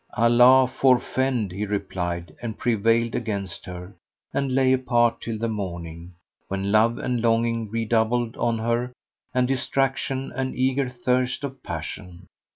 [0.17, 3.93] "Allah forefend!" he replied and prevailed against her
[4.33, 6.15] and lay apart till the morning,
[6.47, 8.93] when love and longing redoubled on her
[9.31, 12.25] and distraction and eager thirst of passion.